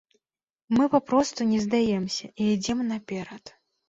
Мы 0.77 0.85
папросту 0.93 1.45
не 1.49 1.59
здаемся 1.65 2.31
і 2.41 2.47
ідзём 2.55 2.81
наперад. 2.93 3.53